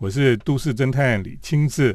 [0.00, 1.94] 我是都市侦探李清志。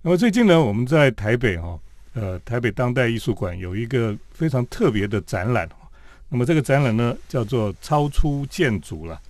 [0.00, 1.76] 那么最近呢，我们在台北哈，
[2.14, 5.68] 呃，台北当代艺术馆有一个非常特别的展览。
[6.28, 9.20] 那么这个展览呢，叫做“超出建筑”了。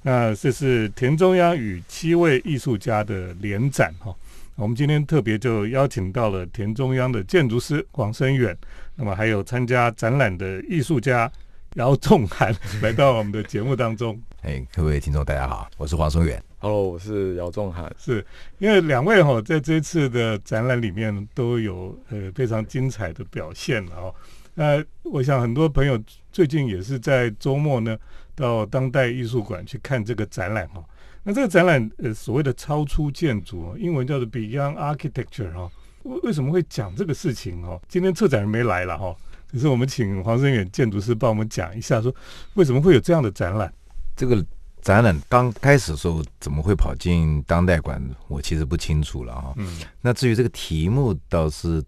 [0.00, 4.14] 那这是田中央与七位艺术家的联展哈。
[4.54, 8.56] 我们今天特别就邀请到了田中央的建筑师黄生远，
[8.94, 11.30] 那么还有参加展览的艺术家
[11.74, 12.50] 姚仲涵
[12.80, 14.18] 来到我们的节目当中。
[14.40, 16.42] 哎，各位听众大家好，我是黄生远。
[16.60, 17.88] Hello，我是姚仲涵。
[17.96, 18.24] 是
[18.58, 24.14] 因为两位哈在这次的展览里面都有呃非常精彩的表现了哦。
[24.54, 25.96] 那我想很多朋友
[26.32, 27.96] 最近也是在周末呢
[28.34, 30.84] 到当代艺术馆去看这个展览哈。
[31.22, 35.70] 那这个展览，呃，所谓的超出建筑，英文叫做 Beyond Architecture 哈，
[36.02, 37.80] 为为什么会讲这个事情哦？
[37.86, 39.14] 今天策展人没来了哈，
[39.48, 42.12] 只是我们请黄生远建筑师帮我们讲一下，说
[42.54, 43.72] 为什么会有这样的展览？
[44.16, 44.44] 这个
[44.82, 48.02] 展览刚开始的时候怎么会跑进当代馆？
[48.28, 49.54] 我其实不清楚了哈。
[49.56, 49.80] 嗯。
[50.00, 51.82] 那至于这个题目，倒是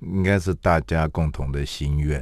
[0.00, 2.20] 应该是大家共同的心愿，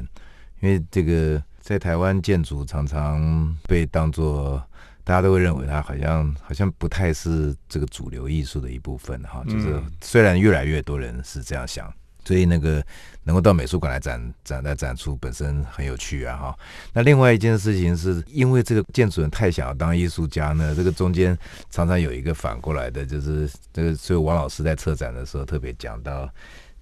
[0.60, 4.62] 因为这个在台湾建筑常常被当做。
[5.02, 11.92] 大家都会认为它好像好像不太是这个主流艺术的一部分哈，就是虽然越来越多人是这样想，
[12.24, 12.84] 所以那个
[13.24, 16.58] 能够到美术馆来展展来展出本身很有趣啊哈。
[16.92, 21.36] 那另外一件事情是因为这个建筑人太想要当艺术家呢，这个中间
[21.70, 26.28] 常常有一个反过来的，就是这个所以王老师在策展的时候特别讲到。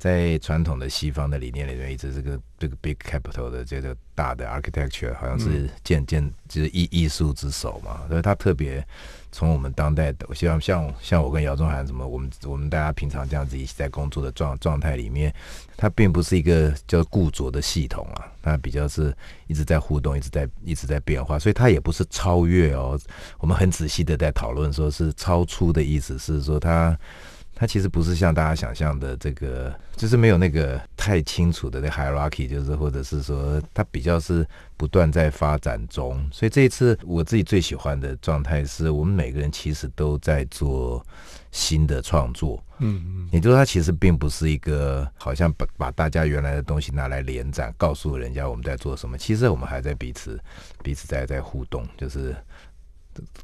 [0.01, 8.87] 在传统的西方的理念里面，一直这个这个 big capital 的这个大的 architecture 好像是建建就是艺艺术之首嘛，所以他特别
[9.31, 15.35] 从我们当代的，我希望像像我跟姚中涵什么，我们我们大家平常这样子一起在工作的状状态里面，
[15.77, 19.15] 它并不是一个叫固着的系统啊，它比较是
[19.47, 22.99] 一直在互动，一直在一直在变化，所以它也不是超越哦。
[23.39, 26.99] 我们很仔细的在讨论，说是超出的意思是说它。
[27.61, 34.47] 它其实不是像大家想象的这个，就是没有那个太清楚的那 hierarchy，就是或者是说它比较是
[34.77, 36.25] 不断在发展中。
[36.31, 41.05] 所以这一次我自己最喜欢的状态是我们每个人其实都在做
[41.51, 42.63] 新的创作。
[42.79, 49.19] 嗯嗯，也就是说它其实并不是一个好像把把大家原来的东西拿来连展，告诉人家我们在做什么。
[49.19, 50.39] 其实我们还在彼此
[50.81, 52.37] 彼此在在互动，就是。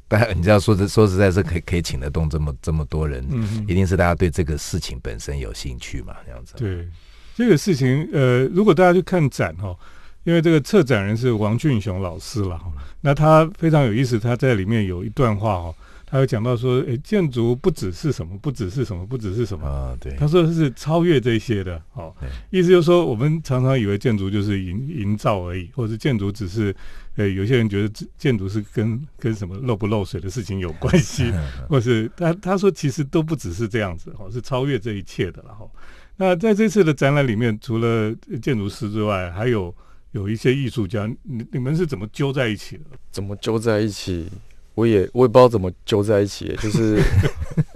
[0.07, 6.53] 大家，你知道，说实说实在，是可以可以请得动这么这么多人，嗯一定是大家对这个事情本身有兴趣嘛，这样子。
[6.57, 6.87] 对
[7.35, 9.75] 这个事情，呃，如果大家去看展哈，
[10.23, 12.59] 因为这个策展人是王俊雄老师了，
[13.01, 15.73] 那他非常有意思，他在里面有一段话哈。
[16.15, 19.97] 他有讲到说，诶，建筑不只是什么，不只是什么，不只是什么啊？
[19.99, 22.15] 对，他说是超越这些的，哦，
[22.51, 26.73] 意思就是说，我们常常以为建筑就是营营造而已，或者建筑只是，
[27.17, 31.33] 呃，有些人觉得建筑是跟跟什么漏不漏水的事情有关系，
[31.67, 35.69] 或是他他说其实都不只是这样子，哦，是超越这一切的了，哈。
[36.15, 39.75] 那在这次的展览里面，除了建筑师之外，还有
[40.13, 42.83] 有一些艺术家，你你们是怎么揪在一起的？
[43.11, 44.29] 怎么揪在一起？
[44.75, 47.01] 我也我也不知道怎么揪在一起， 就是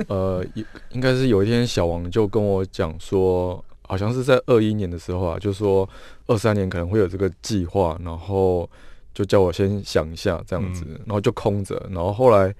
[0.08, 0.46] 呃，
[0.92, 5.88] 应该是有一天小王就跟我讲说，好像是在二一年的时候啊，就说
[6.28, 8.70] 二三年可能会有这个计划，然后
[9.14, 12.54] 就叫我先想一下这样子，然后就空着，然后后来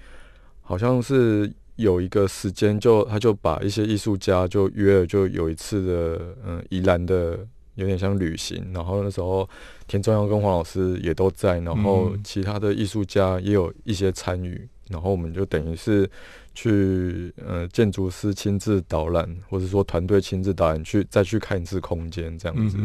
[0.62, 7.40] 好像是有一个时间，就他就把一些艺术家就约了，就有一次的嗯宜兰的。
[7.80, 9.50] 有点像旅行，然后那时候
[9.88, 16.10] 田中央跟黄老师也都在，然后其他的艺术家也有一些参与，然后我们就等于是
[16.54, 22.78] 去呃建筑师亲自导览，或者说团队亲自导览去再去看一次空间这样子，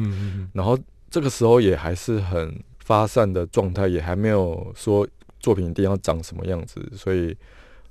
[0.52, 0.78] 然后
[1.10, 5.06] 这个时候也还是很发散的状态，也还没有说
[5.40, 7.36] 作品一定要长什么样子，所以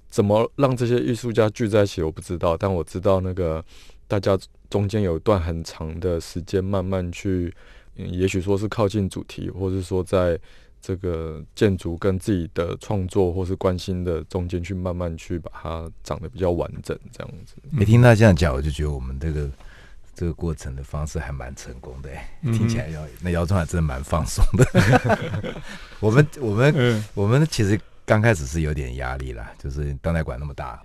[0.10, 3.62] 怎么让这些艺术家聚在一起我不知道，但我知道那个。
[4.06, 4.38] 大家
[4.74, 7.54] 中间有一段很长的时间，慢慢去，
[7.94, 10.36] 也许说是靠近主题，或是说在
[10.82, 17.54] 这个建筑跟自己的创作或是关心的中间去慢慢去把它长得比较完整，这样子。
[17.70, 19.48] 没听他这样讲，我就觉得我们这个
[20.16, 22.10] 这个过程的方式还蛮成功的。
[22.42, 24.66] 听起来姚那姚总还真的蛮放松的。
[26.02, 27.80] 我们我们我们其实。
[28.06, 30.82] 刚开始是有点压力啦，就是当代馆那么大，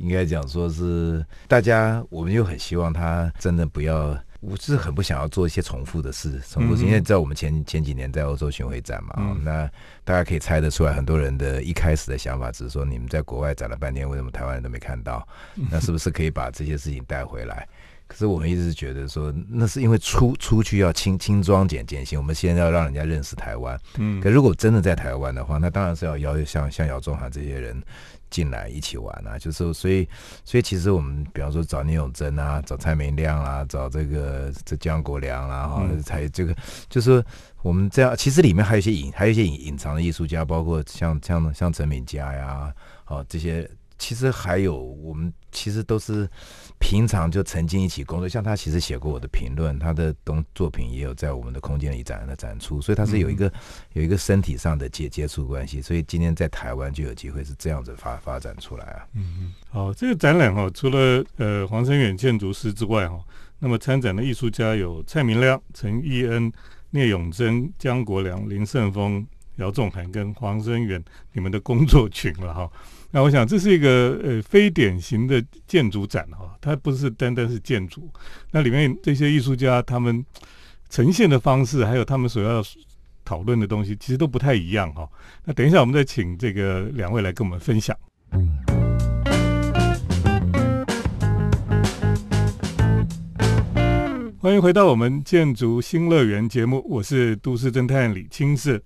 [0.00, 6.74] 应该讲说是大家，我们又很希望他真的不要，我是很不想要做一些重复的事，重复。
[6.74, 9.70] 因为在我们前前几年在欧洲巡回展嘛，那
[10.02, 15.26] 大家可以猜得出来，很多人的一开始的想法只是说，你们在国外展了半天，为什么台湾人都没看到？
[15.70, 17.68] 那是不是可以把这些事情带回来？
[18.10, 23.78] 可是我们一直是觉得说，那是因为出出去要轻轻装简简行，我们现在要让人家认识台湾。
[23.98, 27.80] 嗯，可如果真的在台湾的话，那当然是要邀像像姚中涵这些人
[28.28, 30.08] 进来一起玩啊，就是所以
[30.44, 36.52] 所以其实我们比方说找聂永贞啊，找蔡明亮啊，找这个这江国良啊哈，才这个
[36.88, 37.24] 就是
[37.62, 42.74] 我们这样，其实里面还有一些隐还有一些隐隐藏的艺术家，包括像像像陈敏佳呀，
[43.06, 43.70] 哦这些。
[44.02, 46.28] 其实还有，我们其实都是
[46.78, 48.28] 平常就曾经一起工作。
[48.28, 53.52] 像他其实写过我的评论，他的东作品也有在我们的空间里展的展出，所以他是有一个
[53.92, 55.80] 有一个身体上的接接触关系。
[55.82, 59.06] 所以今天在台湾就有机会是这样子发发展出来啊。
[59.14, 63.18] 嗯嗯，好，这个展览哈，除了呃黄生远建筑师之外哈，
[63.58, 66.50] 那么参展的艺术家有蔡明亮、陈义恩、
[66.90, 69.26] 聂永贞、江国良、林胜峰、
[69.56, 71.02] 姚仲涵跟黄生远，
[71.32, 72.70] 你们的工作群了哈。
[73.12, 78.08] 那我想这是一个呃非典型的建筑展哈，它不是单单是建筑，
[78.52, 80.24] 那里面这些艺术家他们
[80.88, 82.62] 呈现的方式，还有他们所要
[83.24, 85.08] 讨论的东西，其实都不太一样哈。
[85.44, 87.96] 那等一下我们再请这个两位来跟我们分享。
[94.38, 98.80] 欢迎回到我们建筑新乐园节目，我是都市侦探李清志。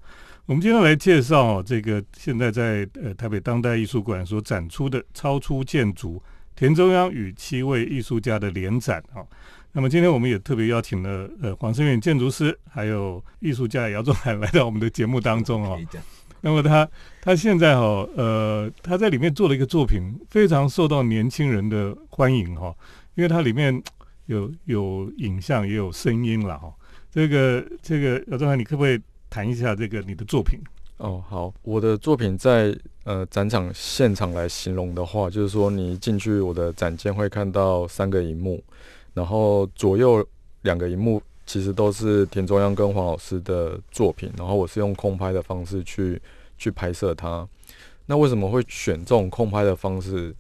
[0.46, 6.23] 我们今天来介绍这个现在在呃台北当代艺术馆所展出的超出建筑
[6.55, 9.25] 田中央与七位艺术家的联展啊。
[9.73, 15.81] 那么今天我们也特别邀请了呃黄生远建筑师还有艺术家姚仲海来到我们的节目当中哦。
[16.43, 16.87] 那么他
[17.23, 22.70] 他现在哈呃他在里面做了一个作品，非常受到年轻人的欢迎哈，
[23.14, 23.82] 因为它里面
[24.26, 26.70] 有有影像也有声音了哈。
[27.11, 29.00] 这个这个姚仲海，你可不可以？
[29.35, 30.61] 谈一下这个你的作品
[30.99, 32.73] 哦，好，我的作品在
[33.03, 38.63] 呃展场现场来形容的话，就是说你一进去我的展间会看到三个荧幕，
[39.13, 40.25] 然后左右
[40.63, 46.23] 两个荧幕其实都是田中央跟黄老师的作品，然后我是用空拍的方式去
[46.57, 47.45] 去拍摄它。
[48.07, 50.33] 那为什么会选这种空拍的方式？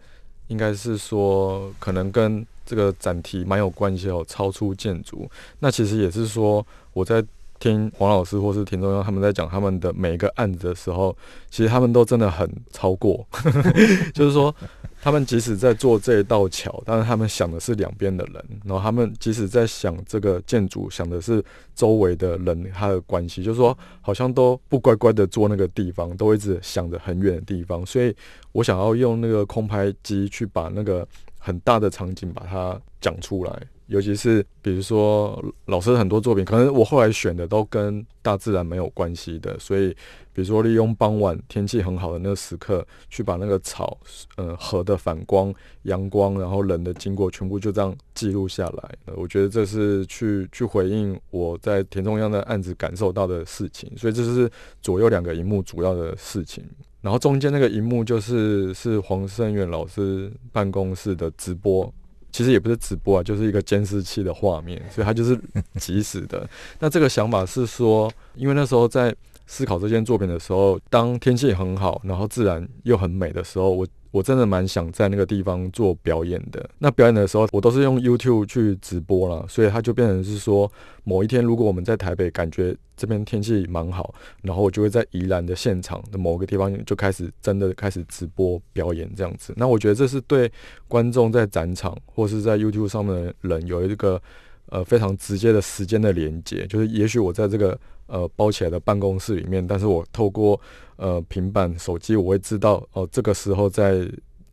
[0.46, 5.28] 应该是说可能跟这个展题蛮有关系哦，超出建筑。
[5.58, 7.20] 那其实也是说我在。
[7.64, 11.16] 听黄老师或是田中央他们在讲他们的每一个案子的时候，
[11.48, 13.26] 其实他们都真的很超过，
[14.12, 14.54] 就是说
[15.00, 21.42] 他们即使在做这一道桥，但是他们想的是两边的人，然后他们即使在想这个建筑，想的是
[21.74, 28.14] 周围的人他的关系，就是说好像都不乖乖的做那个地方，都一直想着很远的地方，所以
[28.52, 31.08] 我想要用那个空拍机去把那个
[31.38, 33.58] 很大的场景把它讲出来。
[33.86, 39.90] 尤其是比如说老师很多作品，可能我后来选的都跟大自然没有关系的，所以
[40.32, 43.98] 比如说利用傍晚天气很好的那个时刻，去把那个草、
[44.36, 45.52] 呃河的反光、
[45.82, 49.14] 阳光，然后人的经过，全部就这样记录下来。
[49.16, 54.50] 我觉得这是去去回应我在田中央的案子感受到的事情，所以这是
[54.80, 56.64] 左右两个荧幕主要的事情，
[57.02, 61.92] 然后中间那个荧幕就是是黄胜远老师办公室的直播。
[62.34, 65.38] 其实也不是直播啊，就是一个监视器的画面，所以它就是
[65.78, 66.44] 即时的。
[66.80, 69.14] 那这个想法是说，因为那时候在
[69.46, 73.86] 思考这件作品的时候，当天气很好，然后自然又很美的时候，我。
[74.14, 76.70] 我真的蛮想在那个地方做表演的。
[76.78, 80.70] 那表演的时候，我都是用 YouTube 去直播了，所以它就变成是说，
[81.02, 89.52] 某一天如果我们在台北，感觉这边天气蛮好，然后我就会在宜兰的现场的某个地方就开始真的开始直播表演这样子。
[89.56, 90.48] 那我觉得这是对
[90.86, 94.22] 观众在展场或是在 YouTube 上面的人有一个
[94.66, 97.76] 呃非常直接的时间的连接，就是也许我在这个。
[98.06, 100.60] 呃，包起来的办公室里面，但是我透过
[100.96, 104.06] 呃平板手机，我会知道哦，这个时候在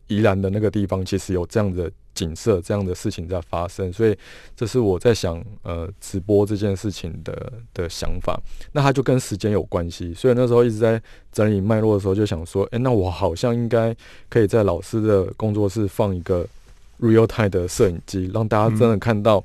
[0.08, 4.18] 宜兰的那个地方，其实有这样的景色，这样的事情在发生，所以
[4.56, 8.40] 这是我在想呃直播这件事情的的想法。
[8.72, 13.96] 那它就跟时间有关系，所以那时候一直在整理脉络的时候，就想说，哎，那我好像应该
[14.30, 16.48] 可以在老师的工作室放一个
[17.00, 19.44] real time 的摄影机，让大家真的看到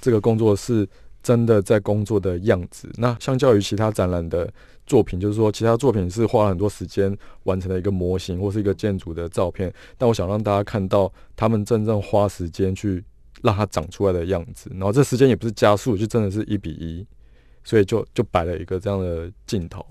[0.00, 0.88] 这个工作室。
[1.24, 4.52] 真的在工作的样子，那相较于其他展览的
[4.86, 13.02] 作品，就是说其他作品是花了很多时间完成了一个模型或是一个建筑的照片，但我想让大家看到他们真正花时间去
[13.40, 17.06] 让它长出来的样子，然后这时间也不是加速，就真的是一比一，
[17.64, 19.82] 所以就就摆了一个这样的镜头。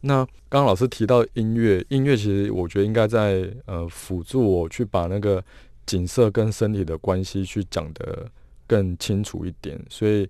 [0.00, 5.40] 那刚刚老师提到音乐，音乐其实我觉得应该在呃辅助我去把那个
[5.86, 8.28] 景色跟身体的关系去讲得
[8.66, 10.28] 更清楚一点，所以。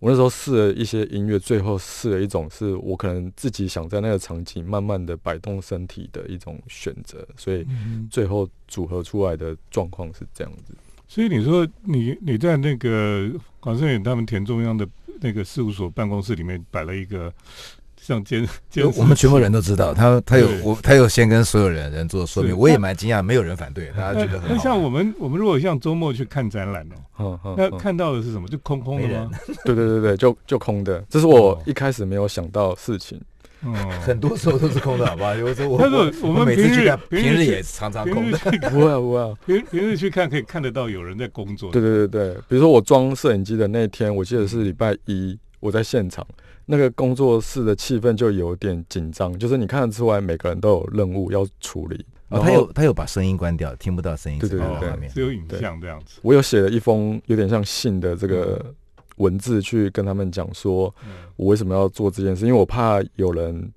[0.00, 7.66] 我那时候试了一些音乐，最后试了一种是我可能自己想在那个场景慢慢的摆动身体的一种选择，所以
[8.10, 10.74] 最后组合出来的状况是这样子。
[11.06, 13.30] 所以你说你你在那个
[13.60, 14.88] 黄胜远他们田中央的
[15.20, 17.32] 那个事务所办公室里面摆了一个
[18.10, 24.46] 像监监我们全部人都知道，他他有我他有先跟所有人人做说明，我也蛮惊讶，没有人反对，大家觉得很好。
[24.50, 26.84] 那像我们我们如果像周末去看展览
[27.16, 28.48] 哦，那看到的是什么？
[28.48, 29.30] 就空空的吗？
[29.64, 33.20] 对对对对，就就空的，这是我哦一开始没有想到事情。
[33.62, 35.32] 嗯， 很多时候都是空的，好不好？
[35.36, 38.38] 有时候我但是我们每次平日去看，平日也常常空的。
[38.70, 41.70] 不会啊不会啊，平平日去看可以看得到有人在工作。
[41.70, 46.26] 对对对对，比如说我装摄影机的那天，我记得是礼拜一，我在现场，
[46.70, 51.96] 那个工作室的气氛就有点紧张，就是你看得出来每个人都有任务要处理。
[52.28, 55.10] 哦，然后他有他有把声音关掉，听不到声音，对对对哦画面。
[55.10, 56.20] 只有影像这样子。
[56.22, 58.64] 我有写了一封有点像信的这个
[59.16, 63.68] 文字去跟他们讲说，嗯我为什么要做这件事，因为我怕有人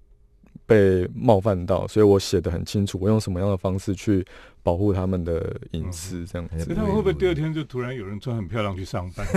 [0.67, 4.23] 被冒犯到，所以我写的很清楚，我用什么样的方式去
[4.63, 6.55] 保护他们的隐私，这样子。
[6.55, 9.27] 嗯所以他们会不会第二天就突然有人穿很漂亮去上班？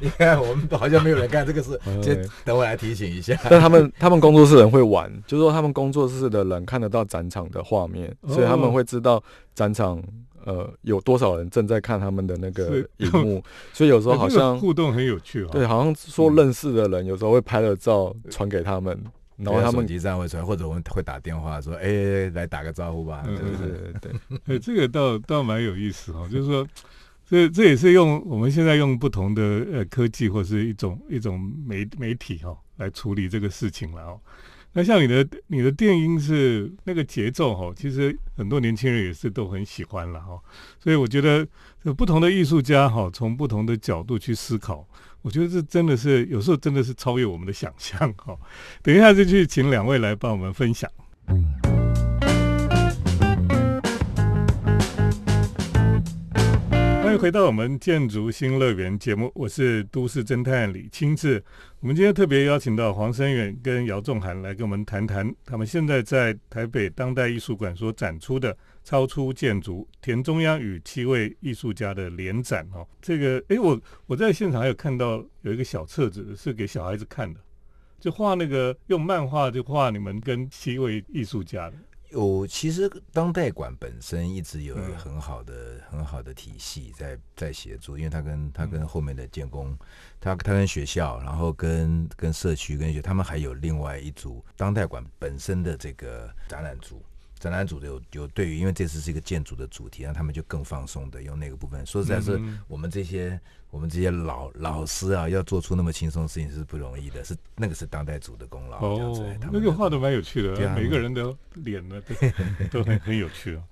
[0.00, 3.36] 你看，我们好像没有人干这个事， 哎先等我来提醒一下。
[3.50, 9.22] 但他们 他们工作室人会玩，就是说他们工作室的人看得到展场的画面，哦所以他们会知道
[9.54, 10.00] 展场
[10.44, 15.48] 呃有多少人正在看他们的那个荧幕，所以有时候好这个像互动很有趣哦。
[15.50, 18.96] 对，好像说认识的人有时候会拍了照传给他们，
[19.36, 24.38] 然后他们手机站会出来，或者我们会打电话说：“哎，来打个招呼吧。”嗯对对对？
[24.44, 26.66] 对 这个倒倒蛮有意思哦，就是说，
[27.24, 34.20] 这这也是用我们现在用不同的呃科技或是一种一种媒媒体哈、哦、来处理这个事情了哦。
[34.74, 40.40] 那像你的你的电音是那个节奏哈、其实很多年轻人也是都很喜欢了哈、
[40.78, 41.46] 所以我觉得
[41.96, 44.86] 不同的艺术家哈、从不同的角度去思考，
[45.20, 48.34] 我觉得这真的是有时候真的是超越我们的想象哈、
[48.82, 50.90] 等一下就去请两位来帮我们分享。
[57.12, 61.44] 欢迎回到我们建筑新乐园节目，我是都市侦探李清志。
[61.80, 72.88] 我们今天特别邀请到黄生远跟姚仲涵来跟我们谈谈他们现在在台北当代艺术馆所展出的超出建筑田中央与七位艺术家的联展哦。
[73.02, 77.38] 这个，诶，我我在现场还有看到有一个小册子是给小孩子看的，
[78.00, 81.76] 就画那个用漫画就画你们跟七位艺术家的。
[82.12, 89.76] 有，其实当代馆本身一直有嗯很好的、很好的体系在在协助，因为他跟它嗯跟后面的建工，
[90.20, 97.02] 他他跟学校，然后跟跟社区跟学，他们还有另外一组当代馆本身的这个展览组。
[97.42, 101.84] 展览组的有有对于，因为这次是一个建筑的主题，那他们就更放松的用那个部分。
[101.84, 103.38] 说实在是嗯我们这些
[103.70, 108.78] 我们这些老老师啊，要做出那么轻松的事情是不容易的，是那个是当代组的功劳。
[109.40, 112.00] 他们那个画的蛮有趣的，每个人的脸呢
[112.70, 113.62] 都 都很很有趣哦。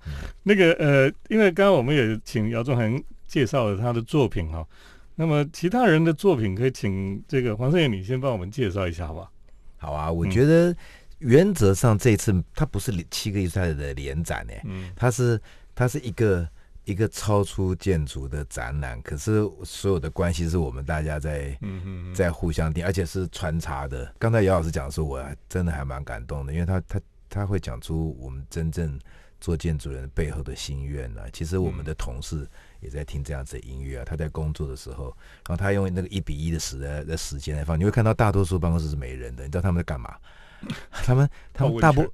[0.43, 4.67] 那个呃，因为刚刚我们也请姚仲涵介绍了他的作品哈、
[5.15, 9.31] 那么其他人的作品可以请这个黄胜远你先帮我们介绍一下好吧？
[9.77, 10.75] 好啊，我嗯觉得
[11.21, 15.41] 原则上这次它不是七个艺术家的联展呢，嗯它是
[15.73, 16.47] 它是一个
[16.83, 24.13] 一个超出建筑的展览，可是所有的关系是我们大家在嗯嗯，在互相定，而且是穿插的。
[24.17, 26.99] 刚才姚老师讲的时候，我还真的还蛮感动的，因为他他
[27.29, 28.99] 他会讲出我们真正
[29.39, 32.49] 做建筑人背后的心愿呢、其实我们的同事
[32.79, 35.15] 也在听这样子的音乐啊，他在工作的时候，
[35.47, 40.15] 然后他用那个一比一的时的的时间来放，你会看到大多数办公室是没人的，你知道他们在干嘛？
[40.91, 42.11] 他们他们大部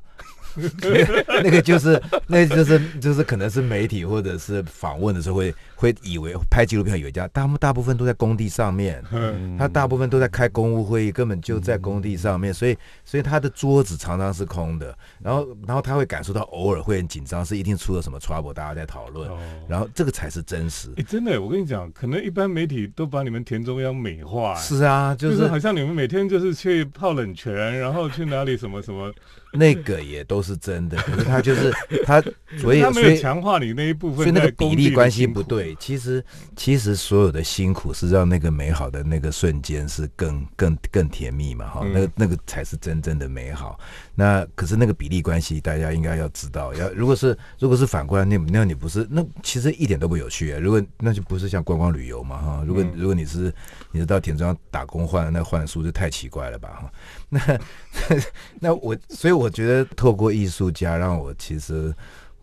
[1.43, 9.57] 那个就是那个就是就是可能是媒体或者是访问的时候会会以为拍纪录片以为这样，他们大部分都在工地上面，嗯。
[9.57, 19.37] 他大部分都在开公务会议，根本就在工地上面，所以所以他的桌子常常是空的，然后然后他会感受到偶尔会很紧张，是一定出了什么 trouble，大家在讨论，哦，
[19.67, 20.89] 然后这个才是真实。
[20.97, 29.11] 哎，真的，我跟你讲，可能一般媒体都把你们田中央美化，哎是啊，就就是是好像你们每天就是去泡冷泉，然后去哪里什么什么，
[29.53, 31.71] 那个也都是真的， 可是他就是
[32.05, 32.21] 他，
[32.57, 35.41] 所以所以强化你那一部分，所以那个比例关系不。
[35.41, 35.75] 对。
[35.79, 36.23] 其实
[36.55, 43.79] 其实所有的辛苦是让那个美好的那个瞬间是更更更甜蜜嘛哈，嗯那个那个才是真正的美好。
[44.19, 46.73] 那可是那个比例关系，大家应该要知道。
[46.73, 50.59] 要如果是如果是反过来，那那你不是那其实一点都不有趣、啊。
[50.59, 52.63] 如果那就不是像观光旅游嘛哈。
[52.65, 53.53] 如果、嗯如果你是
[53.91, 56.91] 你是到田庄打工换那换书就太奇怪了吧哈。
[57.29, 57.59] 那
[58.59, 61.93] 那我所以我觉得透过艺术家让我其实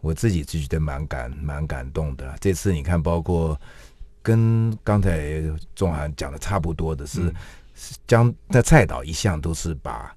[0.00, 2.32] 我自己就觉得蛮感蛮感动的。
[2.40, 3.60] 这次你看，包括
[4.22, 5.42] 跟刚才
[5.74, 7.34] 仲涵讲的差不多的是，嗯
[7.74, 10.14] 是将那蔡导一向都是把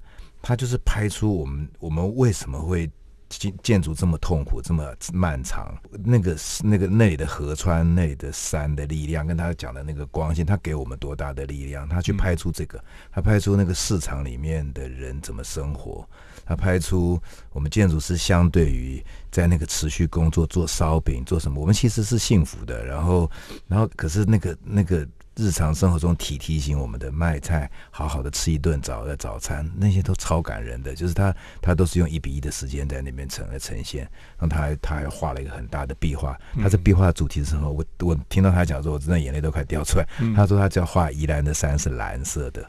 [0.47, 2.89] 他就是拍出我们我们为什么会
[3.27, 11.85] 建建筑这么痛苦，这么漫长，那个那个那里的河川、那里的山的力量，跟他讲的那个光线，他给我们多大的力量？
[11.89, 16.07] 他去拍出这个，他拍出那个市场里面的人怎么生活，
[16.45, 22.85] 他拍出我们建筑师相对于在那个持续工作做烧饼做什么，我们其实是幸福的。
[22.85, 23.29] 然后，
[23.67, 25.05] 然后可是那个那个。
[25.37, 30.95] 日常生活中提提醒我们的卖菜，好好的吃一顿早的早餐，那些都超感人的。
[30.95, 34.01] 就是他，他都是用一比一的时间在那边呈来呈现。
[34.39, 36.35] 然后他还他还画了一个很大的壁画。
[36.59, 40.07] 他这壁画主题的时候，我我听到他讲说，我真的眼泪都快掉出来。
[40.35, 42.67] 他说他只要画宜兰的山是蓝色的，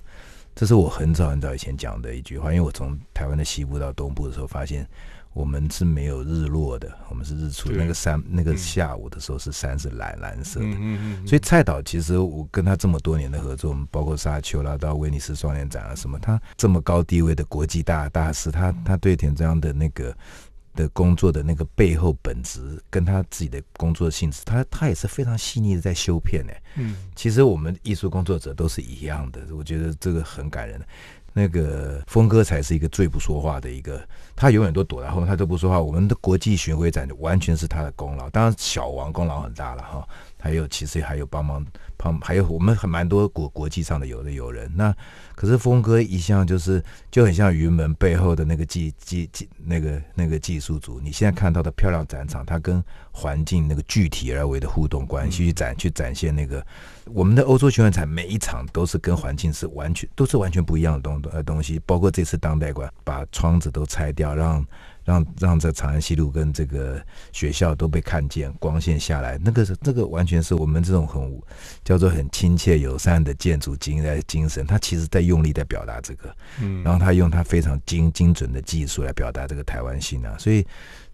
[0.58, 2.52] 这是我很早很早以前讲的一句话。
[2.52, 4.84] 因为我从台湾的西部到东部的时候，发现。
[5.34, 7.70] 我们是没有日落的，我们是日出。
[7.70, 10.76] 那个山，那个下午的时候是山是蓝蓝色的。
[11.24, 20.16] 所以蔡导其实我跟他这么多年的合作，我们包括沙丘啦，到威尼斯双年展啊什么，他这么高地位的国际大大师，他他对田这样的那个
[20.78, 26.52] 的工作的那个背后本质，跟他自己的工作性质，他他也是非常细腻的在修片呢。
[26.76, 30.80] 嗯，其实我们艺术工作者都是一样的，我觉得这个很感人。
[31.34, 34.00] 那个峰哥才是一个最不说话的一个，
[34.34, 35.80] 他永远都躲在后面，他都不说话。
[35.80, 40.08] 我们的国际巡回展完全是他的功劳，当然小王功劳很大了哈。
[40.40, 41.64] 还有其实还有帮忙，
[41.96, 44.70] 帮还有我们很蛮多国国际上的有的友人。
[44.74, 44.94] 那
[45.34, 51.00] 可是峰哥一向就是就很像云门背后的那个技技技那个那个技术组。
[51.00, 56.64] 你现在看到的漂亮展场，它跟环境那个具体而为的互动关系去展去展现那个
[57.06, 61.80] 我们的欧洲巡回展，每一场都是跟环境是完全都是完全不一样的东呃东西。
[61.84, 64.64] 包括这次当代馆把窗子都拆掉，让。
[65.08, 71.42] 让让这长安西路跟这个学校都被看见，光线下来，那个是这个完全是我们这种很
[71.82, 80.62] 叫做很亲切友善的建筑精在精神，他其实在用力在表达这个，嗯，然后他用他非常精精准的技术来表达这个台湾性啊，所以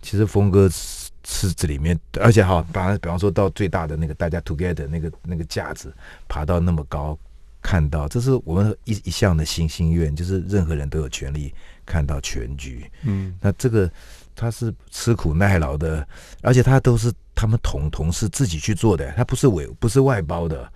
[0.03, 5.95] 其实峰哥是这里面，而且哈，把比方说到最大的那个大家 together 那个那个架子
[6.27, 7.17] 爬到那么高，
[7.63, 11.55] 看到这是我们一一项的心心愿，就是任何人都有权利。
[11.85, 13.91] 看到全局，嗯，那这个
[14.35, 16.07] 他是吃苦耐劳的，
[16.43, 20.71] 而且他都是他们同同事自己去做的，他不是委不是外包的，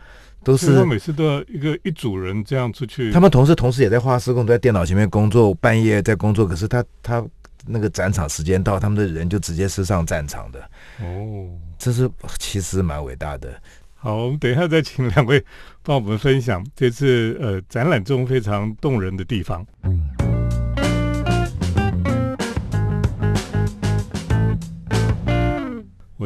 [0.45, 3.11] 都是他每次都要一个一组人这样出去。
[3.13, 6.47] 他们同事同时也在画施工，都在电脑前面工作，半夜在工作。
[6.47, 7.25] 可是他他
[7.67, 10.61] 那个展场时间到，他们的人就直接是上战场的。
[11.01, 13.61] 哦，这是其实蛮伟大的。
[13.95, 15.45] 好，我们等一下再请两位
[15.83, 19.67] 帮我们分享这次呃展览中非常动人的地方。
[19.83, 20.28] 嗯。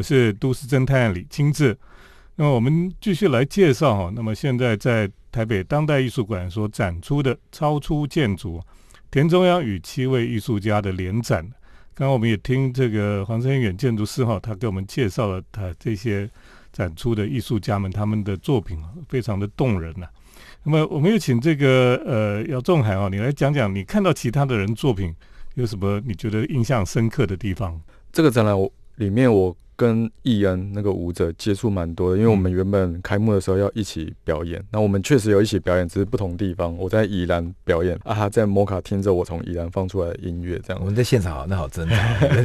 [0.03, 1.77] 是都市侦探李清志，
[2.35, 4.11] 那么我们继续来介绍哈。
[4.13, 8.61] 那么现在在台北当代艺术馆所展出的超出建筑，
[9.09, 11.43] 田中央与七位艺术家的联展。
[11.95, 16.29] 刚刚我们也听这个黄生远建筑师哈，他给我们介绍了他这些
[16.71, 20.07] 展出的艺术家们他们的作品，非常的动人呐。
[20.63, 25.13] 那么我们又请这个呃姚仲海啊，你来讲讲你看到其他的人作品
[25.53, 27.79] 有什么你觉得印象深刻的地方？
[28.11, 29.55] 这个展览我里面我。
[29.75, 36.75] 跟艺恩那个舞者接触蛮多的，因为我们原本开幕的时候要一起表演，那我们确实有一起表演，只是不同地方。
[36.77, 40.79] 我在宜兰表演，啊，他在摩卡听着我从宜兰放出来的音乐，这样。
[40.81, 41.95] 我们在现场，那好真的，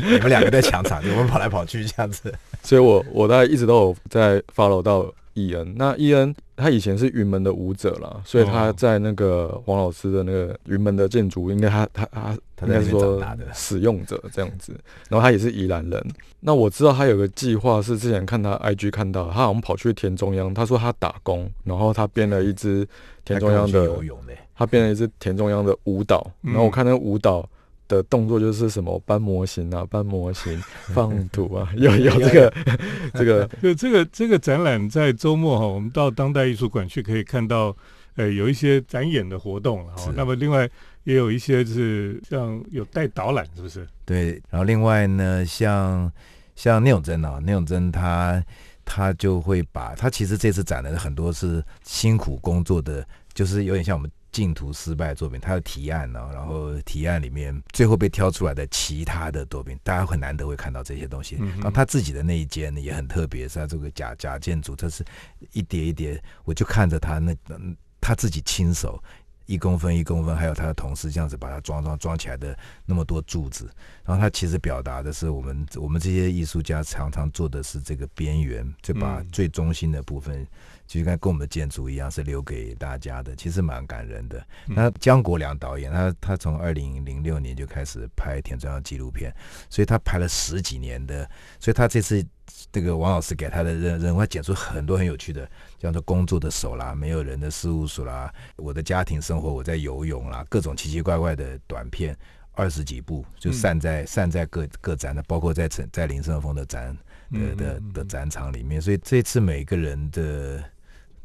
[0.04, 2.32] 你们两个在抢场地，我们跑来跑去这样子。
[2.62, 5.12] 所以我我大概一直都有在 follow 到
[5.46, 5.74] 易恩。
[5.76, 12.38] 那易恩他以前是云门的舞者啦，所以他在那个黄老师的那个云门的建筑，应该他他他。
[12.62, 13.22] 应该是说
[13.54, 14.72] 使用者这样子，
[15.08, 16.04] 然后他也是宜兰人。
[16.40, 22.84] 那我知道他有个计划，是之前看他 IG 看到，他好像跑去田中央，他说他打工，然后他编了一支
[23.24, 23.88] 田中央的，
[24.56, 26.28] 他编了一支田中央的舞蹈。
[26.40, 27.48] 然后我看那个舞蹈
[27.88, 30.56] 的动作就是什么搬模型啊，搬模型
[30.94, 32.54] 放图啊， 有有这个
[33.14, 37.74] 这个，就这个 这个展览在周末哈，我们到当代艺术馆去可以看到，
[38.16, 39.84] 呃，有一些展演的活动。
[39.96, 40.68] 好，那么另外。
[41.04, 43.88] 也有一些是像有带导览，是不是？
[44.04, 46.12] 对，然后另外呢，像
[46.54, 48.44] 像聂永贞啊，聂永贞他
[48.84, 61.34] 他就会把他其实这次展的很多是辛苦工作的，就是有点像我们竞图失败作品，他的提案呢，然后提案里面最后被挑出来的其他的作品，大家很难得会看到这些东西。
[61.56, 65.04] 然后他自己的那一间呢也很特别，是他这个假假建筑，它是
[65.50, 67.34] 一叠一叠，我就看着他那
[68.00, 69.02] 他自己亲手。
[69.46, 73.64] 一公分一公分，还有他的同事这样子把它装装装起来的那么多柱子，
[74.04, 80.46] 然后他其实表达的是我们我们这些艺术家常常做的是这个边缘，就把最中心的部分。
[80.88, 84.42] 其实跟跟我们的建筑一样，是留给大家的，其实蛮感人的。
[84.66, 89.30] 那姜国良导演，他他从二零零六年就开始拍田中央纪录片，
[89.68, 91.28] 所以他拍了十几年的。
[91.60, 92.24] 所以他这次
[92.72, 95.46] 这个王老师给他的任任务，他剪出很多很有趣的，
[95.78, 102.16] 叫做工作的手啦，没有人的事务所啦，我的家庭生活，我在游泳啦，各种奇奇怪怪的短片，
[102.52, 106.96] 二十几部就散在散在各各展的，包括在在林胜峰的展
[107.30, 108.80] 的的的展场里面。
[108.80, 110.64] 所以这次每个人的。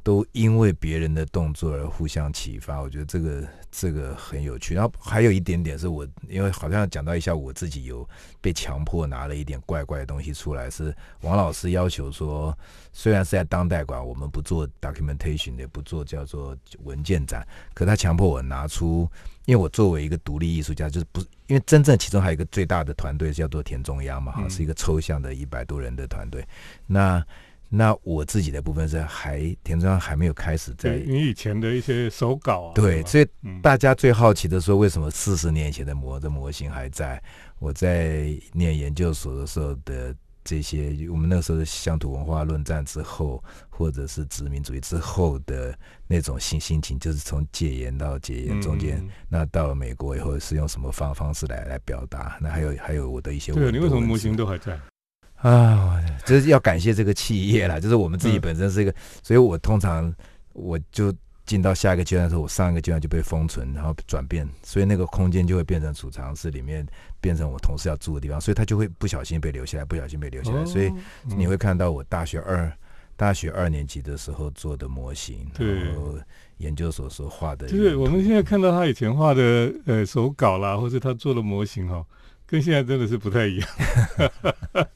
[0.04, 4.76] 都因为别人的动作而互相启发，我觉得这个这个很有趣。
[4.76, 8.08] 然后还有一点点是我，因为好像讲到一下，我自己有
[8.42, 12.56] 被强迫拿了一点怪怪的东西出来，是王老师要求说，
[12.92, 19.10] 虽然是在当代馆，我们不做 documentation，也不做叫做文件展，可他强迫我拿出，
[19.46, 26.46] 因为我作为一个独立艺术家，就是不因为真正其中还有一个最大的团队叫做田中央嘛，哈，是一个抽象的一百多人的团队，
[26.86, 27.26] 那。
[27.76, 33.28] 那我自己的部分是还田中还没有开始在你以前的一些手稿啊，对，所以
[33.64, 37.20] 大家最好奇的说，为什么四十年前的模的模型还在？
[37.58, 52.38] 我在念研究所的时候的这些，我们那时候的乡土文化论战之后，或者是殖民主义之后的那种心心情，就是从戒严到戒严中间，那到了美国以后是用什么方方式来来表达？
[52.40, 54.80] 那还有还有我的一些，对，你为什么模型都还在？
[55.44, 60.12] 啊，就是要感谢这个企业啦，就是我们自己本身是一个，所以我通常
[60.54, 61.14] 我就
[61.46, 66.88] 进到下一个阶段的时候，我上一个阶段就被封存，然后转变，所以那个空间就会变成储藏室里面，
[67.20, 70.90] 变成我同事要住的地方，所以他就会不小心被留下来，不小心被留下来，所以
[71.26, 72.72] 你会看到我大学二
[73.18, 76.18] 大学二年级的时候做的模型，然后
[76.60, 82.06] 研究所所画的，就是我们现在看到他以前画的呃手稿啦，或者他做的模型哈，
[82.46, 83.70] 跟现在真的是不太一样。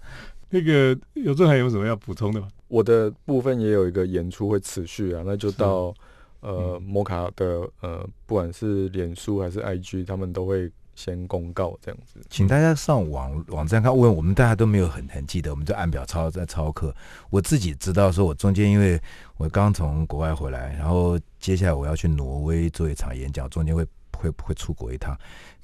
[0.50, 2.48] 那个有正还有什么要补充的吗？
[2.68, 5.94] 我的部分也有一个演出会持续啊，那就到
[6.42, 13.96] 呃摩卡的呃，不管是脸书还是 IG，他们都会先公告这样子，请大家上网网站看。
[13.96, 16.94] 问我们大家都没有很很记得，我们就按表抄在抄课。
[17.30, 19.00] 我自己知道，说我中间因为
[19.38, 23.86] 我刚从国外回来，然后接下来我要去挪威做一场演讲，中间会
[24.18, 25.18] 会不会出国一趟。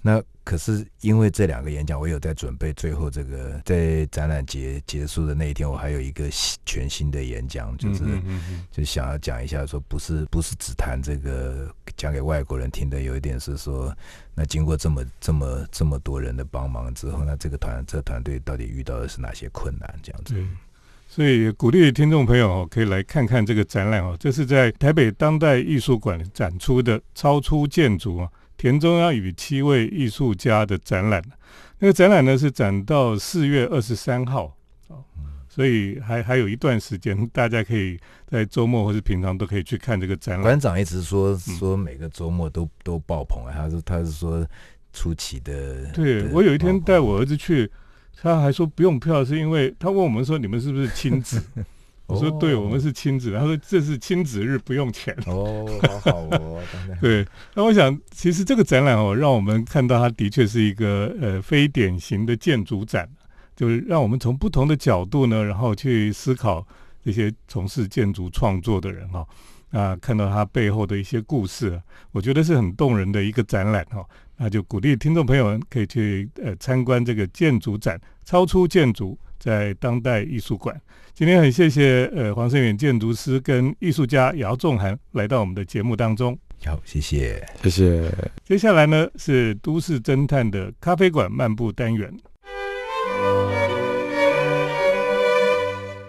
[0.05, 2.73] 那可是因为这两个演讲，我有在准备。
[2.73, 6.27] 最后这个在展览结结束的那一天，我还有一个
[6.65, 8.03] 全新的演讲，就是
[8.69, 13.95] 就想要讲一下，说不是不是只谈这个讲给外国人听的，有一点是说，
[14.35, 19.99] 那经过这么这么这么多人的帮忙之后，那这个团这团队到底遇到的是哪些困难？
[20.03, 20.35] 这样子。
[21.07, 28.29] 所以鼓励听众朋友哦，可以来看看这个展览哦，这是在台北当代艺术馆展出的超出建筑啊。
[28.57, 31.21] 田中央与七位艺术家的展览，
[31.79, 34.55] 那个展览呢是展到四月二十三号
[34.87, 35.03] 哦，
[35.49, 40.43] 所以还还有一段时间，大家可以在周末或是平常都可以去看这个展览。
[40.43, 44.47] 馆长一直说说每个周末都都爆棚啊，他说他是说
[44.93, 45.91] 出奇的。
[45.91, 47.69] 对我有一天带我儿子去，
[48.21, 51.43] 他还说不用票，是因为他问我们说你们是不是亲子。
[52.05, 53.31] 我说对，我们是亲子。
[53.31, 55.15] 他说这是亲子日，不用钱。
[55.25, 56.61] 哦，好好哦，
[56.99, 57.25] 对。
[57.55, 63.09] 那我想，其实这个展览哦，让我们看到它的确是一个呃非典型的建筑展，
[63.55, 66.65] 就是让我们从不同的角度呢，然后去思考
[67.03, 69.25] 这些从事建筑创作的人哈
[69.71, 74.05] 啊，看到他背后的一些故事，我觉得是很动人的一个展览哈。
[74.35, 79.17] 那就鼓励听众朋友们可以去呃参观这个建筑展，超出建筑。
[79.43, 80.73] 在当代艺术馆，
[81.13, 86.39] 今天很谢谢呃黄胜远建筑师跟艺术家姚仲涵来到我们的节目当中。
[86.65, 88.09] 好，谢谢，谢谢。
[88.45, 92.09] 接下来呢是都市侦探的咖啡馆漫步单元。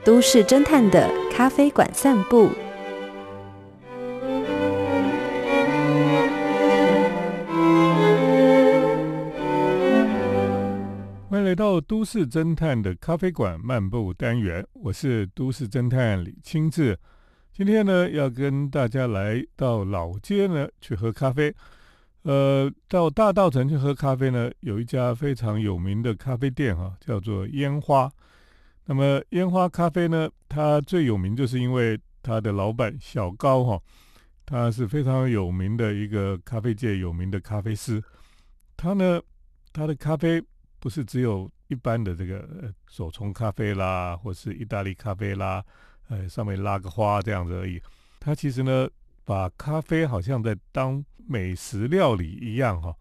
[0.05, 2.53] 都市侦探的咖啡馆散步。
[11.35, 16.97] 欢迎来到都市侦探的咖啡馆漫步单元，我是都市侦探李清志。
[17.53, 21.53] 今天呢，要跟大家来到老街呢去喝咖啡。
[22.23, 28.09] 呃，到大道城去喝咖啡呢，有一家非常有名的咖啡店哈，叫做烟花。
[28.85, 33.83] 那么烟花咖啡呢，它最有名就是因为它的老板小高哈，
[34.47, 38.01] 他是非常有名的一个咖啡界有名的咖啡师。
[38.77, 39.21] 他呢，
[39.73, 40.41] 他的咖啡。
[40.85, 45.65] 不是只有一般的这个手冲咖啡啦，或是意大利咖啡啦，
[46.11, 47.81] 呃，上面拉个花这样子而已。
[48.21, 48.87] 它其实呢，
[49.25, 52.95] 把咖啡好像在当美食料理一样哈，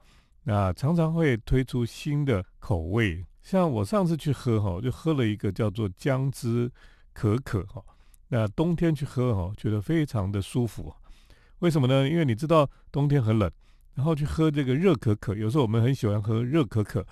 [0.44, 3.22] 那常常会推出新的口味。
[3.42, 6.72] 像我上次去喝哈，就喝了一个叫做姜汁
[7.12, 7.84] 可可哈。
[8.30, 10.96] 那冬天去喝哈，觉得非常的舒服。
[11.60, 12.08] 为什么呢？
[12.08, 13.52] 因为你知道冬天很冷，
[13.94, 17.06] 然后去喝这个热可可，有时候我们很喜欢喝热可可。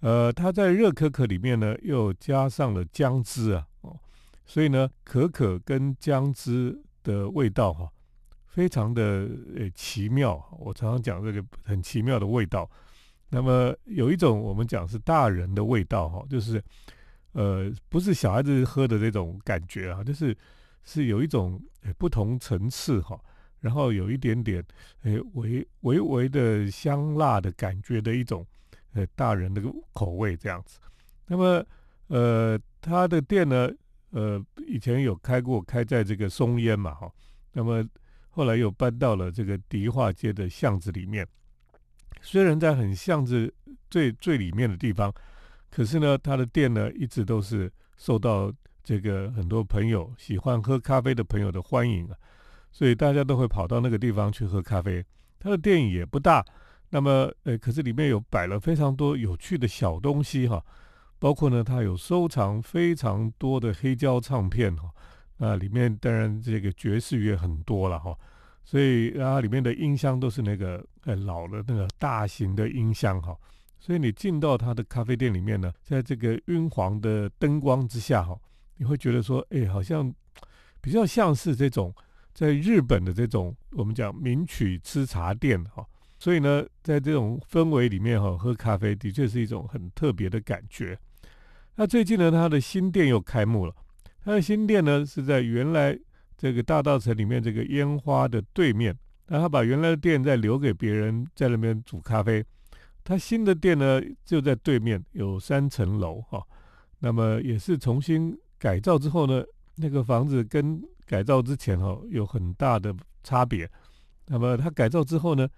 [0.00, 3.98] 呃，它在热可可里面呢，又加上了姜汁啊，哦，
[4.46, 7.90] 所以呢，可可跟姜汁的味道哈，
[8.46, 10.40] 非常的呃奇妙。
[10.58, 12.70] 我常常讲这个很奇妙的味道。
[13.30, 16.62] 那么有一种我们讲是大人的味道哈，就是
[17.32, 20.36] 呃不是小孩子喝的这种感觉啊，就是
[20.84, 21.60] 是有一种
[21.98, 23.20] 不同层次哈，
[23.60, 24.64] 然后有一点点
[25.02, 28.46] 诶微微微的香辣的感觉的一种
[28.98, 30.78] 呃大人的口味这样子。
[31.26, 31.64] 那么
[32.08, 33.70] 呃他的店呢
[34.10, 37.10] 呃以前有开过开在这个松烟嘛哈，
[37.52, 37.84] 那么
[38.28, 41.26] 后来又搬到了这个迪化街的巷子里面。
[42.20, 43.52] 虽然在很巷子
[43.88, 45.12] 最最里面的地方，
[45.70, 52.16] 可是呢，他的店呢一直都是受到这个很多朋友喜欢喝咖啡的朋友的欢迎啊，
[52.72, 55.04] 所以大家都会跑到那个地方去喝咖啡。
[55.38, 56.44] 他的店也不大，
[56.90, 60.64] 那么呃，可是里面有摆了非常多有趣的小东西哈，
[61.18, 64.90] 包括呢，他有收藏非常多的黑胶唱片哈，
[65.36, 68.16] 那里面当然这个爵士乐很多了哈。
[68.64, 73.34] 所以它里面的音箱都是那个呃老的那个大型的音箱哈，
[73.78, 78.38] 所以你进到它的咖啡店里面呢，在这个晕黄的灯光之下哈，
[78.76, 80.12] 你会觉得说，哎，好像
[80.82, 81.94] 比较像是这种
[82.34, 85.82] 在日本的这种我们讲名曲吃茶店哈，
[86.18, 90.98] 所以呢，在这种氛围里面哈，喝咖啡的确是一种很特别的感觉。
[91.76, 93.74] 那最近呢，它的新店又开幕了，
[94.24, 95.98] 它的新店呢是在原来。
[96.40, 102.44] 这个大道城里面这个烟花的对面，那他把原来的店再留给别人在那边煮咖啡。
[103.02, 106.40] 他新的店呢就在对面，有三层楼哈。
[107.00, 109.42] 那么也是重新改造之后呢，
[109.74, 113.68] 那个房子跟改造之前哈有很大的差别。
[114.26, 115.48] 那么他改造之后呢，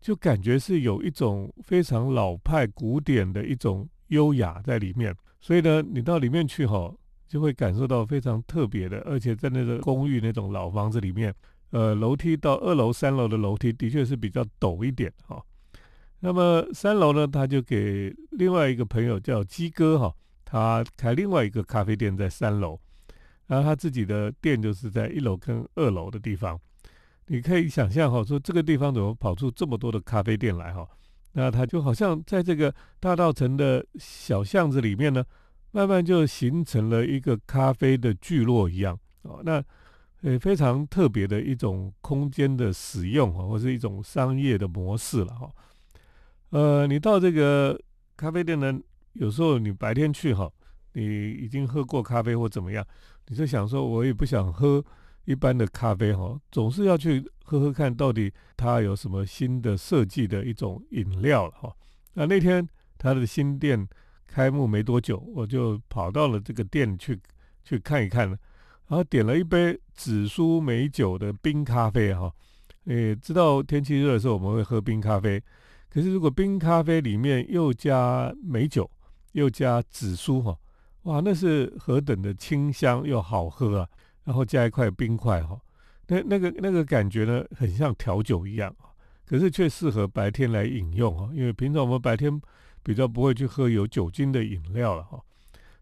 [0.00, 5.14] 就感觉是有一种非常老派古典的一种优雅在里面。
[5.40, 6.94] 所以呢，你到里面去哈。
[7.28, 11.30] 就会感受到非常特别的，而且在那个公寓那种老房子里面，
[11.72, 15.38] 呃，楼梯到二楼、三楼的楼梯的确是比较陡一点哈。
[16.20, 22.80] 那么三楼呢，他就给另外一个朋友叫鸡哥哈，他开另外一个咖啡店在三楼，
[23.46, 26.58] 然后他自己的店就是在一楼跟二楼的地方。
[27.28, 30.86] 你可以想象哈，说这个地方怎么跑出这么多的咖啡店来哈？
[31.32, 35.24] 那它就好像在这个大道城的小巷子里面呢。
[35.70, 39.62] 慢慢就形成了一个咖啡的聚落一样哦，那
[40.22, 45.50] 呃非常特别的一种空间的使用啊，或是一种商业的模式了哈。
[46.50, 47.78] 呃，你到这个
[48.16, 48.80] 咖啡店呢，
[49.12, 50.50] 有时候你白天去哈，
[50.94, 52.82] 你已经喝过咖啡或怎么样，
[53.26, 54.82] 你就想说，我也不想喝
[55.28, 61.76] 一般的咖啡哈，总是要去喝喝看到底它有什么新的设计的一种饮料了哈。
[62.14, 63.86] 那那天他的新店。
[64.30, 67.18] 开幕没多久，我就跑到了这个店去
[67.64, 68.38] 去看一看，然
[68.88, 72.30] 后点了一杯紫苏美酒的冰咖啡哈。
[72.84, 75.42] 诶，知道天气热的时候我们会喝冰咖啡，
[75.88, 78.88] 可是如果冰咖啡里面又加美酒，
[79.32, 80.54] 又加紫苏哈，
[81.04, 83.88] 哇，那是何等的清香又好喝啊！
[84.28, 85.58] 然后加一块冰块哈，
[86.06, 88.70] 那那个那个感觉呢，很像调酒一样
[89.26, 92.40] 可是却适合白天来饮用哈，因为平常我们白天。
[92.80, 95.20] 比较不会去喝有酒精的饮料了哈，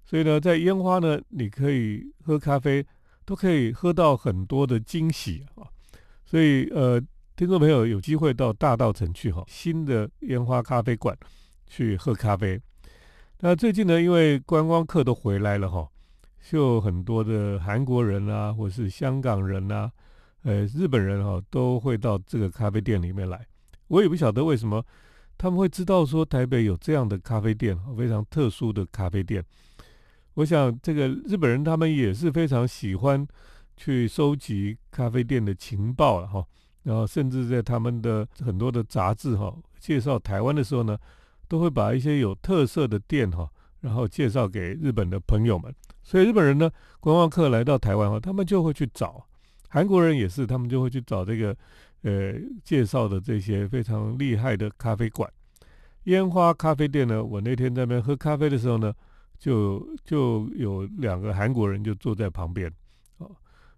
[0.05, 2.85] 所以呢，在烟花呢，你可以喝咖啡，
[3.25, 5.63] 都可以喝到很多的惊喜啊。
[6.25, 7.01] 所以呃，
[7.37, 11.17] 听众朋友有机会到大道城去哈，新的烟花咖啡馆
[11.69, 12.61] 去喝咖啡。
[13.39, 15.87] 那最近呢，因为观光客都回来了哈，
[16.49, 19.91] 就很多的韩国人啊，或是香港人啊，
[20.43, 23.45] 呃，日本人哈，都会到这个咖啡店里面来。
[23.89, 24.85] 我也不晓得为什么。
[25.39, 29.45] 他们会知道说台北有这样的咖啡店，非常特殊的咖啡店。
[30.35, 33.27] 我想这个日本人他们也是非常喜欢
[33.77, 36.47] 去收集咖啡店的情报了哈。
[36.85, 40.97] 然后甚至在他们的很多的杂志哈介绍台湾的时候呢，
[41.49, 45.75] 都会把一些有特色的店哈，然后介绍给日本的朋友们。
[46.07, 49.27] 所以日本人呢，观光客来到台湾后，他们就会去找。
[49.69, 51.57] 韩国人也是，他们就会去找这个。
[52.03, 55.29] 呃，介绍的这些非常厉害的咖啡馆，
[56.05, 57.25] 烟花咖啡店呢。
[57.25, 58.95] 我那天在那边喝咖啡的时候呢，
[59.41, 62.73] 就就有两个韩国人就坐在旁边，
[63.19, 63.29] 哦，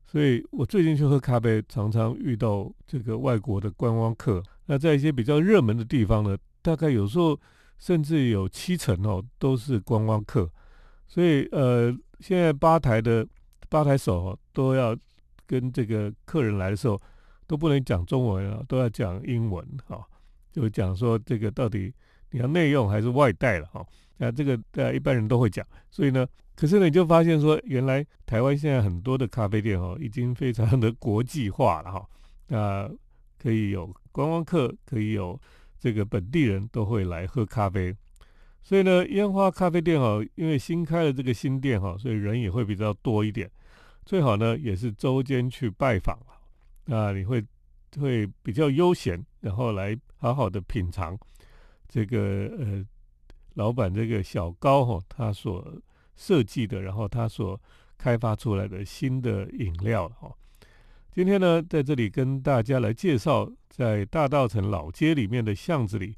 [0.04, 4.42] 所以我最近去喝咖啡，常常遇到这个外国的观光客。
[4.66, 7.38] 那在一些比较热门的地方呢，大概有时候
[7.78, 10.50] 甚至有七成哦都是观光客。
[11.06, 13.26] 所以呃，现在吧台的
[13.68, 14.96] 吧台手都要
[15.46, 17.00] 跟这个客人来的时候
[17.46, 20.04] 都不能讲中文啊，都要讲英文哈，
[20.52, 21.92] 就讲说这个到底
[22.30, 23.84] 你要内用还是外带了哈。
[24.16, 26.26] 那这个呃一般人都会讲，所以呢。
[26.60, 32.04] 可是呢，你就发现说，原来台湾现在很多的咖啡店哦，已经非常的国际化了哈。
[32.48, 32.90] 那
[33.40, 35.40] 可以有观光客，可以有
[35.78, 37.94] 这个本地人都会来喝咖啡。
[38.68, 43.50] 所以呢，烟花咖啡店哦，因为新开了这个新店哈，所以人也会比较多一点。
[44.04, 46.18] 最好呢，也是周间去拜访
[46.84, 47.42] 那你会
[47.98, 51.18] 会比较悠闲，然后来好好的品尝
[51.88, 52.84] 这个呃
[53.54, 55.66] 老板这个小高哈他所。
[56.20, 57.60] 设计的，然后他所
[57.96, 60.28] 开发出来的新的饮料哈。
[61.12, 66.16] 今天呢，在这里跟大家来介绍，在大道城老街里面的巷子里，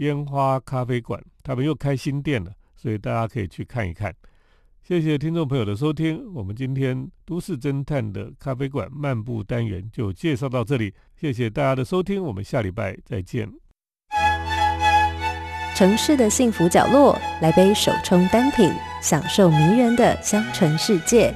[0.00, 4.14] 烟花咖啡馆，他们又开新店了，所以大家可以去看一看。
[4.82, 13.46] 谢谢听众朋友的收听，我们今天都市侦探的咖啡馆漫步单元就介绍到这里，谢谢大家的收听，我们下礼拜再见。
[15.76, 21.34] 城市的幸福角落，来杯手冲单品，享受迷人的香醇世界。